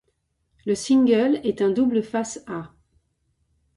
Le 0.65 0.73
single 0.73 1.39
est 1.43 1.61
un 1.61 1.69
double 1.69 2.01
face-A. 2.01 2.73